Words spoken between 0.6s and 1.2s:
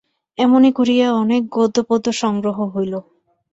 করিয়া